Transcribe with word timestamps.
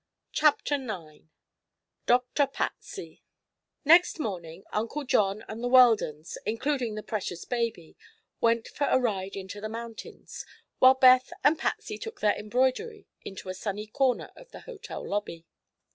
CHAPTER 0.31 0.81
IX 0.83 1.25
DOCTOR 2.07 2.47
PATSY 2.47 3.21
Next 3.85 4.17
morning 4.19 4.63
Uncle 4.71 5.03
John 5.03 5.43
and 5.47 5.63
the 5.63 5.67
Weldons 5.67 6.39
including 6.43 6.95
the 6.95 7.03
precious 7.03 7.45
baby 7.45 7.95
went 8.39 8.67
for 8.67 8.85
a 8.87 8.97
ride 8.97 9.35
into 9.35 9.61
the 9.61 9.69
mountains, 9.69 10.43
while 10.79 10.95
Beth 10.95 11.31
and 11.43 11.59
Patsy 11.59 11.99
took 11.99 12.19
their 12.19 12.33
embroidery 12.35 13.05
into 13.23 13.47
a 13.47 13.53
sunny 13.53 13.85
corner 13.85 14.31
of 14.35 14.49
the 14.49 14.61
hotel 14.61 15.07
lobby. 15.07 15.45